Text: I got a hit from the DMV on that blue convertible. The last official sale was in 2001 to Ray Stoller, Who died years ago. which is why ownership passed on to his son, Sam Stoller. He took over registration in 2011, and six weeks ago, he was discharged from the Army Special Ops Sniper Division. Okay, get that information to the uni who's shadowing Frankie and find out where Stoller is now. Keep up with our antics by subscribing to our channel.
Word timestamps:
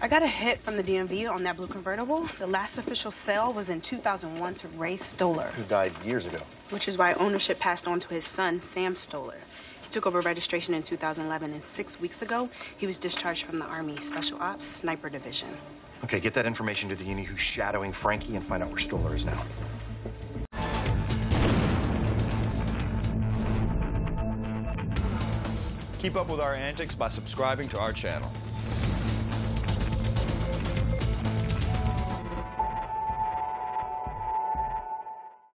I 0.00 0.06
got 0.06 0.22
a 0.22 0.28
hit 0.28 0.60
from 0.60 0.76
the 0.76 0.82
DMV 0.84 1.28
on 1.28 1.42
that 1.42 1.56
blue 1.56 1.66
convertible. 1.66 2.28
The 2.38 2.46
last 2.46 2.78
official 2.78 3.10
sale 3.10 3.52
was 3.52 3.68
in 3.68 3.80
2001 3.80 4.54
to 4.54 4.68
Ray 4.68 4.96
Stoller, 4.96 5.48
Who 5.56 5.64
died 5.64 5.92
years 6.04 6.24
ago. 6.24 6.38
which 6.70 6.86
is 6.86 6.96
why 6.96 7.14
ownership 7.14 7.58
passed 7.58 7.88
on 7.88 7.98
to 8.00 8.08
his 8.08 8.24
son, 8.24 8.60
Sam 8.60 8.94
Stoller. 8.94 9.38
He 9.82 9.88
took 9.90 10.06
over 10.06 10.20
registration 10.20 10.72
in 10.74 10.82
2011, 10.82 11.52
and 11.52 11.64
six 11.64 11.98
weeks 12.00 12.22
ago, 12.22 12.48
he 12.76 12.86
was 12.86 12.98
discharged 12.98 13.44
from 13.46 13.58
the 13.58 13.64
Army 13.64 13.98
Special 13.98 14.40
Ops 14.40 14.66
Sniper 14.66 15.10
Division. 15.10 15.48
Okay, 16.04 16.20
get 16.20 16.32
that 16.34 16.46
information 16.46 16.88
to 16.90 16.94
the 16.94 17.04
uni 17.04 17.24
who's 17.24 17.40
shadowing 17.40 17.90
Frankie 17.90 18.36
and 18.36 18.46
find 18.46 18.62
out 18.62 18.68
where 18.68 18.78
Stoller 18.78 19.16
is 19.16 19.24
now. 19.24 19.42
Keep 25.98 26.14
up 26.14 26.28
with 26.28 26.38
our 26.40 26.54
antics 26.54 26.94
by 26.94 27.08
subscribing 27.08 27.68
to 27.70 27.78
our 27.80 27.92
channel. 27.92 28.30